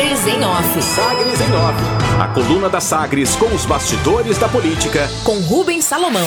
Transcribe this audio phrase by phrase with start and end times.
[0.00, 0.82] Sagres em Off.
[0.82, 1.78] Sagres em Off.
[2.18, 5.06] A coluna da Sagres com os bastidores da política.
[5.24, 6.26] Com Rubens Salomão.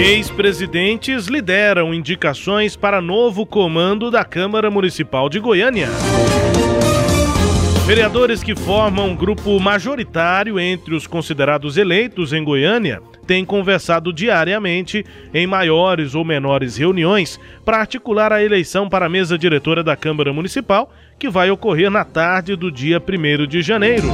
[0.00, 5.90] Ex-presidentes lideram indicações para novo comando da Câmara Municipal de Goiânia.
[7.86, 15.04] Vereadores que formam um grupo majoritário entre os considerados eleitos em Goiânia têm conversado diariamente
[15.34, 20.32] em maiores ou menores reuniões para articular a eleição para a mesa diretora da Câmara
[20.32, 24.08] Municipal, que vai ocorrer na tarde do dia 1 de janeiro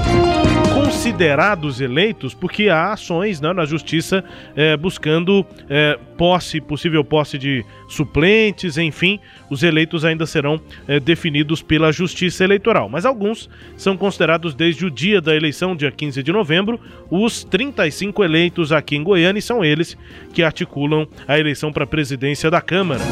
[1.04, 4.24] considerados eleitos porque há ações né, na justiça
[4.56, 11.60] é, buscando é, posse, possível posse de suplentes, enfim, os eleitos ainda serão é, definidos
[11.60, 12.88] pela justiça eleitoral.
[12.88, 18.24] Mas alguns são considerados desde o dia da eleição, dia 15 de novembro, os 35
[18.24, 19.98] eleitos aqui em Goiânia e são eles
[20.32, 23.02] que articulam a eleição para a presidência da Câmara.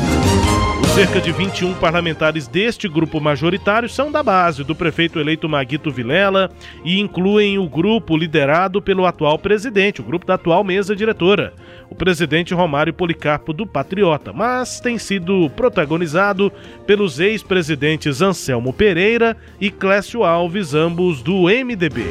[0.95, 6.51] Cerca de 21 parlamentares deste grupo majoritário são da base do prefeito eleito Maguito Vilela
[6.85, 11.55] e incluem o grupo liderado pelo atual presidente, o grupo da atual mesa diretora,
[11.89, 16.53] o presidente Romário Policarpo do Patriota, mas tem sido protagonizado
[16.87, 22.05] pelos ex-presidentes Anselmo Pereira e Clécio Alves, ambos do MDB.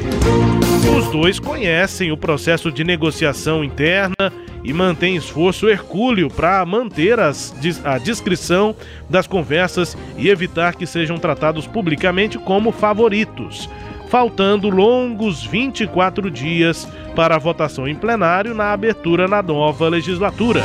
[0.98, 4.32] Os dois conhecem o processo de negociação interna
[4.64, 8.74] e mantêm esforço hercúleo para manter as, a descrição
[9.08, 13.68] das conversas e evitar que sejam tratados publicamente como favoritos,
[14.08, 20.62] faltando longos 24 dias para a votação em plenário na abertura na nova legislatura.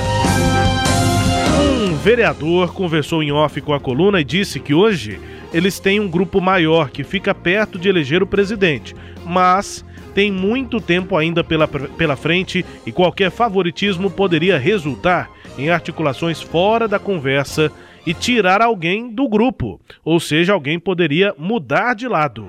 [1.59, 5.19] Um vereador conversou em off com a coluna e disse que hoje
[5.53, 8.95] eles têm um grupo maior que fica perto de eleger o presidente,
[9.25, 16.41] mas tem muito tempo ainda pela, pela frente e qualquer favoritismo poderia resultar em articulações
[16.41, 17.71] fora da conversa
[18.05, 22.47] e tirar alguém do grupo, ou seja, alguém poderia mudar de lado.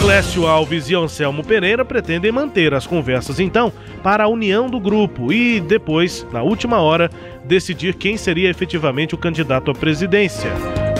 [0.00, 3.72] Clécio Alves e Anselmo Pereira pretendem manter as conversas então
[4.04, 7.10] para a união do grupo e depois, na última hora,
[7.44, 10.52] decidir quem seria efetivamente o candidato à presidência.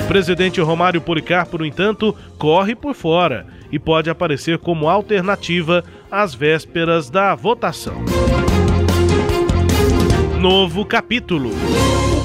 [0.05, 6.35] O presidente Romário Policarpo, no entanto, corre por fora e pode aparecer como alternativa às
[6.35, 8.05] vésperas da votação.
[10.41, 11.51] Novo capítulo.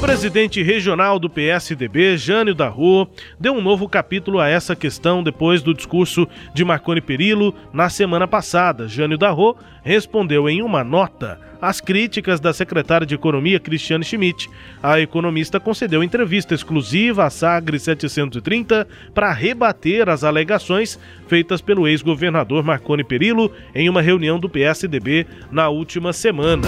[0.02, 3.08] Presidente regional do PSDB, Jânio da Rua,
[3.40, 8.28] deu um novo capítulo a essa questão depois do discurso de Marconi Perillo na semana
[8.28, 8.88] passada.
[8.88, 14.50] Jânio da Rua respondeu em uma nota às críticas da secretária de Economia, Cristiane Schmidt.
[14.82, 22.64] A economista concedeu entrevista exclusiva à Sagre 730 para rebater as alegações feitas pelo ex-governador
[22.64, 26.68] Marconi Perillo em uma reunião do PSDB na última semana.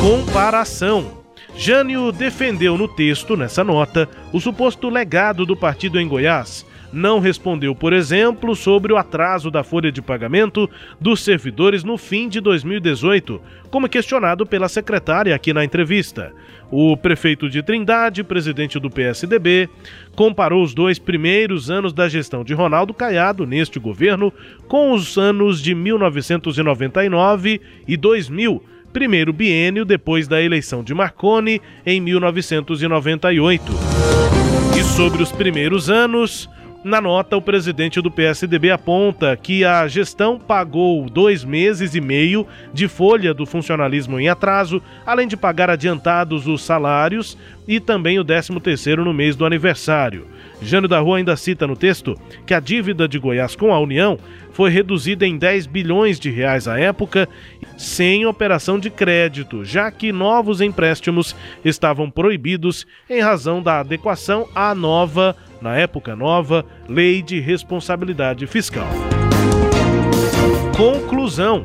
[0.00, 1.23] Comparação.
[1.56, 7.74] Jânio defendeu no texto, nessa nota, o suposto legado do partido em Goiás não respondeu,
[7.74, 13.42] por exemplo, sobre o atraso da folha de pagamento dos servidores no fim de 2018,
[13.68, 16.32] como questionado pela secretária aqui na entrevista.
[16.70, 19.68] O prefeito de Trindade, presidente do PSDB,
[20.14, 24.32] comparou os dois primeiros anos da gestão de Ronaldo Caiado neste governo
[24.68, 28.62] com os anos de 1999 e 2000
[28.94, 33.64] primeiro biênio depois da eleição de Marconi em 1998.
[34.78, 36.48] E sobre os primeiros anos,
[36.84, 42.46] na nota, o presidente do PSDB aponta que a gestão pagou dois meses e meio
[42.74, 48.24] de folha do funcionalismo em atraso, além de pagar adiantados os salários e também o
[48.24, 50.26] 13º no mês do aniversário.
[50.60, 54.18] Jânio da Rua ainda cita no texto que a dívida de Goiás com a União
[54.52, 57.28] foi reduzida em 10 bilhões de reais à época,
[57.76, 61.34] sem operação de crédito, já que novos empréstimos
[61.64, 65.34] estavam proibidos em razão da adequação à nova
[65.64, 68.86] na época nova Lei de Responsabilidade Fiscal.
[70.76, 71.64] Conclusão.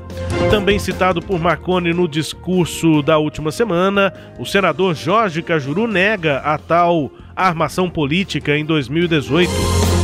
[0.50, 6.58] Também citado por Marconi no discurso da última semana, o senador Jorge Cajuru nega a
[6.58, 9.52] tal armação política em 2018.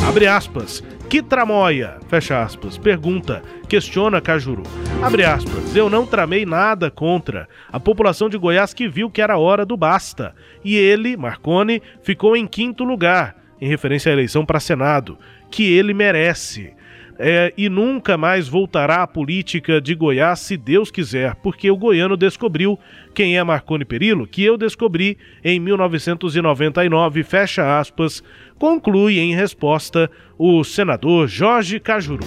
[0.06, 0.84] Abre aspas.
[1.10, 1.98] Que tramóia?
[2.10, 2.78] Fecha aspas.
[2.78, 3.44] Pergunta.
[3.70, 4.64] Questiona Cajuru.
[5.02, 5.74] Abre aspas.
[5.74, 9.78] Eu não tramei nada contra a população de Goiás que viu que era hora do
[9.78, 10.36] basta.
[10.66, 15.18] E ele, Marconi, ficou em quinto lugar em referência à eleição para Senado,
[15.50, 16.74] que ele merece.
[17.18, 22.18] É, e nunca mais voltará à política de Goiás, se Deus quiser, porque o goiano
[22.18, 22.78] descobriu
[23.14, 28.22] quem é Marconi Perillo, que eu descobri em 1999, fecha aspas,
[28.60, 32.26] conclui em resposta o senador Jorge Cajuru.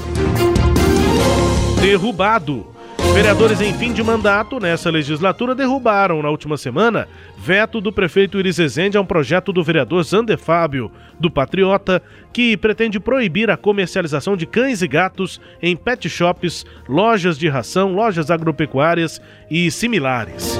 [1.83, 2.78] Derrubado.
[3.19, 8.59] Vereadores em fim de mandato nessa legislatura derrubaram na última semana veto do prefeito Iris
[8.59, 10.89] Rezende a um projeto do vereador Zander Fábio,
[11.19, 12.01] do Patriota,
[12.33, 17.93] que pretende proibir a comercialização de cães e gatos em pet shops, lojas de ração,
[17.93, 19.21] lojas agropecuárias
[19.51, 20.57] e similares.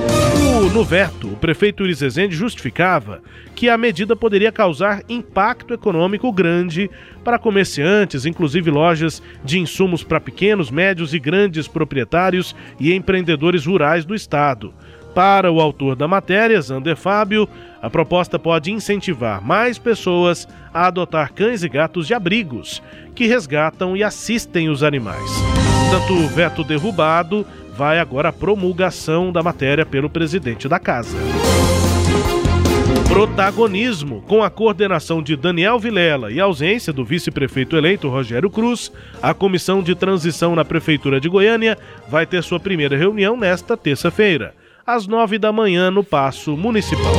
[0.73, 3.23] No veto, o prefeito Iris Rezende justificava
[3.55, 6.91] que a medida poderia causar impacto econômico grande
[7.25, 14.05] para comerciantes, inclusive lojas de insumos para pequenos, médios e grandes proprietários e empreendedores rurais
[14.05, 14.75] do estado.
[15.15, 17.49] Para o autor da matéria, Zander Fábio,
[17.81, 22.83] a proposta pode incentivar mais pessoas a adotar cães e gatos de abrigos,
[23.15, 25.31] que resgatam e assistem os animais.
[25.91, 27.47] Tanto o veto derrubado,
[27.79, 31.17] vai agora a promulgação da matéria pelo presidente da casa.
[33.07, 34.21] Protagonismo.
[34.23, 38.91] Com a coordenação de Daniel Vilela e ausência do vice-prefeito eleito Rogério Cruz,
[39.23, 41.79] a comissão de transição na Prefeitura de Goiânia
[42.09, 47.15] vai ter sua primeira reunião nesta terça-feira, às nove da manhã, no Paço Municipal.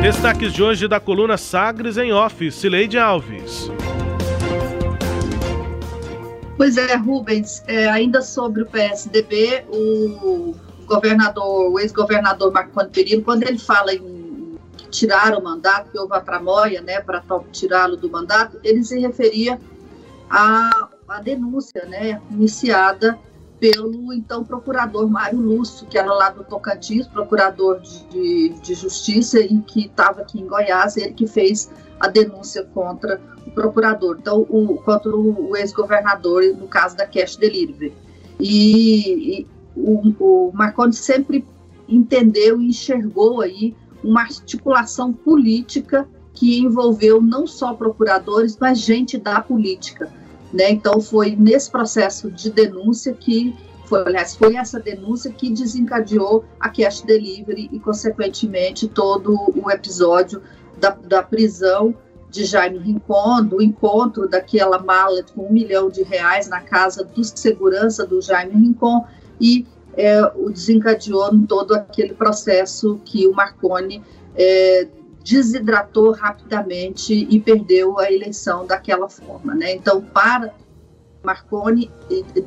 [0.00, 3.72] Destaques de hoje da coluna Sagres em Off, Cileide Alves.
[6.56, 10.54] Pois é, Rubens, é, ainda sobre o PSDB, o
[10.86, 14.56] governador, o ex-governador Marconi Perillo, quando ele fala em
[14.90, 19.60] tirar o mandato, que houve a tramóia né, para tirá-lo do mandato, ele se referia
[20.30, 23.18] à, à denúncia né, iniciada
[23.60, 29.40] pelo então procurador Mário Lúcio, que era lá do Tocantins, procurador de, de, de justiça,
[29.40, 31.70] e que estava aqui em Goiás, ele que fez
[32.00, 37.36] a denúncia contra o procurador, então, o, contra o, o ex-governador, no caso da Cash
[37.36, 37.92] Delivery.
[38.40, 39.46] E, e
[39.76, 41.44] o, o Marconi sempre
[41.88, 49.40] entendeu e enxergou aí uma articulação política que envolveu não só procuradores, mas gente da
[49.40, 50.12] política.
[50.54, 50.70] Né?
[50.70, 53.56] Então, foi nesse processo de denúncia que,
[53.86, 60.40] foi, aliás, foi essa denúncia que desencadeou a cash delivery e, consequentemente, todo o episódio
[60.78, 61.92] da, da prisão
[62.30, 67.24] de Jaime Rincon, do encontro daquela mala com um milhão de reais na casa do
[67.24, 69.04] segurança do Jaime Rincon
[69.40, 69.66] e
[69.96, 74.02] é, o desencadeou em todo aquele processo que o Marconi
[74.36, 74.86] é,
[75.24, 79.54] desidratou rapidamente e perdeu a eleição daquela forma.
[79.54, 79.74] Né?
[79.74, 80.54] Então, para
[81.24, 81.90] Marconi,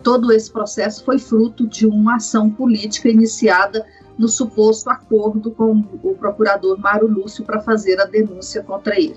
[0.04, 3.84] todo esse processo foi fruto de uma ação política iniciada
[4.18, 9.16] no suposto acordo com o procurador Mário Lúcio para fazer a denúncia contra ele.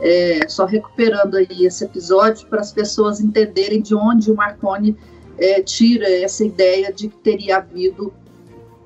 [0.00, 4.96] É, só recuperando aí esse episódio para as pessoas entenderem de onde o Marconi
[5.38, 8.12] é, tira essa ideia de que teria havido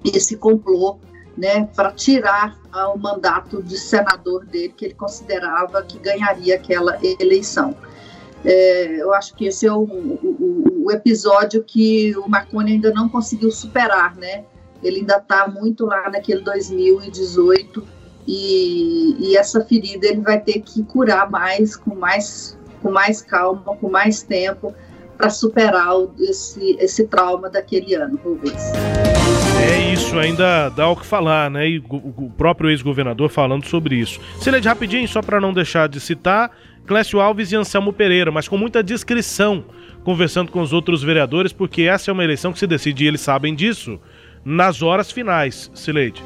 [0.05, 0.99] esse complô
[1.39, 6.99] né, para tirar ah, o mandato de senador dele, que ele considerava que ganharia aquela
[7.03, 7.77] eleição.
[8.45, 13.09] É, eu acho que esse é o, o, o, episódio que o Marconi ainda não
[13.09, 14.45] conseguiu superar, né?
[14.83, 17.87] Ele ainda está muito lá naquele 2018
[18.27, 23.77] e, e, essa ferida ele vai ter que curar mais, com mais, com mais calma,
[23.77, 24.75] com mais tempo,
[25.17, 28.63] para superar esse, esse trauma daquele ano, Rubens.
[29.61, 31.69] É isso, ainda dá o que falar, né?
[31.69, 34.21] E o próprio ex-governador falando sobre isso.
[34.61, 36.51] de rapidinho, só para não deixar de citar,
[36.87, 39.65] Clécio Alves e Anselmo Pereira, mas com muita discrição,
[40.05, 43.21] conversando com os outros vereadores, porque essa é uma eleição que se decide, e eles
[43.21, 44.01] sabem disso,
[44.45, 46.23] nas horas finais, Sileide.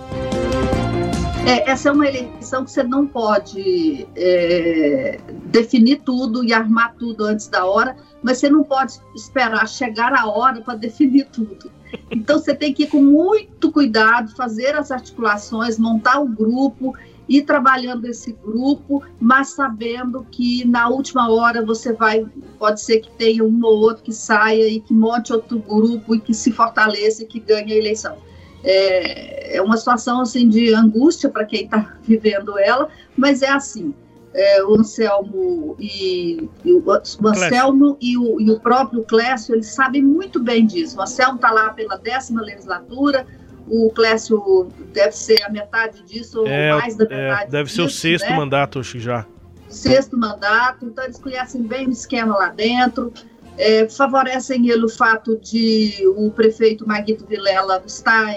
[1.44, 7.24] É, essa é uma eleição que você não pode é, definir tudo e armar tudo
[7.24, 11.70] antes da hora, mas você não pode esperar chegar a hora para definir tudo.
[12.10, 16.94] Então você tem que ir com muito cuidado, fazer as articulações, montar o grupo,
[17.28, 22.24] ir trabalhando esse grupo, mas sabendo que na última hora você vai,
[22.58, 26.20] pode ser que tenha um ou outro que saia e que monte outro grupo e
[26.20, 28.16] que se fortaleça e que ganhe a eleição.
[28.64, 33.94] É, é uma situação assim de angústia para quem está vivendo ela, mas é assim
[34.34, 39.66] é, o Anselmo e, e o, o, Anselmo e o, e o, próprio Clécio, eles
[39.66, 40.98] sabem muito bem disso.
[40.98, 43.26] O Anselmo está lá pela décima legislatura,
[43.68, 47.42] o Clécio deve ser a metade disso, é, ou mais da é, metade.
[47.42, 48.36] É, deve disso, ser o sexto né?
[48.36, 49.26] mandato, acho que já.
[49.68, 53.12] Sexto mandato, então eles conhecem bem o esquema lá dentro.
[53.58, 58.36] É, favorecem ele o fato de o prefeito Maguito Vilela estar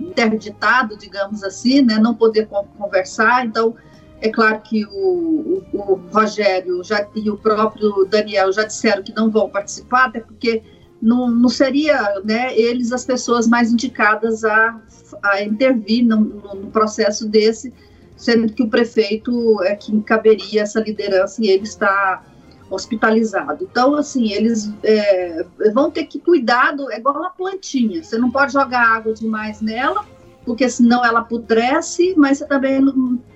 [0.00, 3.74] interditado, digamos assim, né, não poder conversar, então
[4.20, 9.14] é claro que o, o, o, Rogério já, e o próprio Daniel já disseram que
[9.14, 10.62] não vão participar, até porque
[11.00, 14.78] não, não seria né, eles as pessoas mais indicadas a,
[15.22, 17.72] a intervir no, no, no, processo desse,
[18.16, 22.22] sendo que o prefeito é quem caberia essa liderança e ele está
[22.70, 23.66] hospitalizado.
[23.68, 28.30] Então, assim, eles é, vão ter que cuidar, do, é igual uma plantinha, você não
[28.30, 30.06] pode jogar água demais nela,
[30.44, 32.82] porque senão ela apodrece, mas você também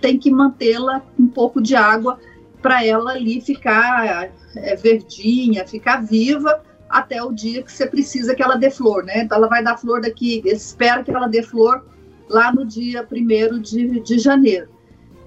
[0.01, 2.19] tem que mantê-la um pouco de água
[2.63, 8.43] para ela ali ficar é, verdinha, ficar viva, até o dia que você precisa que
[8.43, 9.23] ela dê flor, né?
[9.23, 11.85] Então ela vai dar flor daqui, espera que ela dê flor
[12.29, 14.69] lá no dia 1 de, de janeiro.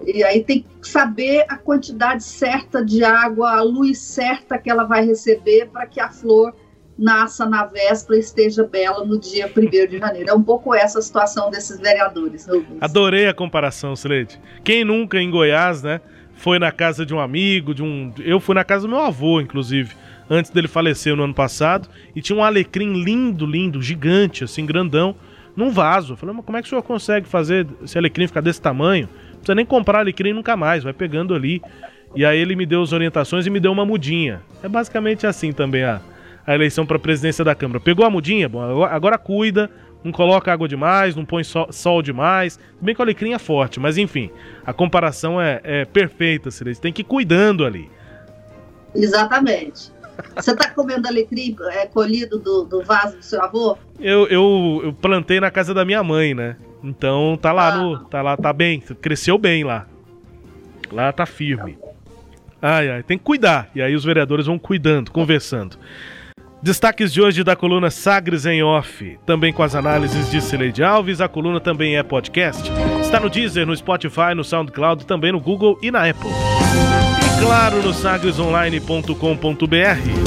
[0.05, 4.83] E aí tem que saber a quantidade certa de água, a luz certa que ela
[4.83, 6.53] vai receber para que a flor
[6.97, 10.29] nasça na véspera e esteja bela no dia 1 de janeiro.
[10.29, 12.47] É um pouco essa a situação desses vereadores.
[12.81, 14.39] Adorei a comparação, Slade.
[14.63, 16.01] Quem nunca em Goiás, né,
[16.33, 18.11] foi na casa de um amigo, de um...
[18.19, 19.95] Eu fui na casa do meu avô, inclusive,
[20.29, 25.15] antes dele falecer no ano passado, e tinha um alecrim lindo, lindo, gigante, assim, grandão,
[25.55, 26.13] num vaso.
[26.13, 29.07] Eu falei, mas como é que o senhor consegue fazer esse alecrim ficar desse tamanho?
[29.47, 31.61] Não precisa nem comprar alecrim nunca mais, vai pegando ali.
[32.15, 34.41] E aí ele me deu as orientações e me deu uma mudinha.
[34.61, 36.01] É basicamente assim também a,
[36.45, 37.79] a eleição para a presidência da Câmara.
[37.79, 38.49] Pegou a mudinha?
[38.49, 39.69] Bom, agora, cuida,
[40.03, 42.59] não coloca água demais, não põe sol, sol demais.
[42.81, 44.29] Bem que o alecrim é forte, mas enfim,
[44.65, 47.89] a comparação é, é perfeita, Você tem que ir cuidando ali.
[48.95, 49.91] Exatamente.
[50.35, 53.77] Você está comendo alecrim é, colhido do, do, vaso do seu avô?
[53.99, 56.55] Eu, eu, eu, plantei na casa da minha mãe, né?
[56.87, 57.77] Então tá lá ah.
[57.77, 57.99] no.
[58.05, 58.79] Tá lá, tá bem.
[58.79, 59.87] Cresceu bem lá.
[60.91, 61.77] Lá tá firme.
[62.61, 63.69] Ai, ai, tem que cuidar.
[63.75, 65.77] E aí os vereadores vão cuidando, conversando.
[66.61, 71.21] Destaques de hoje da coluna Sagres em Off, também com as análises de Cileide Alves.
[71.21, 72.71] A coluna também é podcast.
[72.99, 76.31] Está no Deezer, no Spotify, no SoundCloud, também no Google e na Apple
[77.39, 80.26] claro no sagresonline.com.br.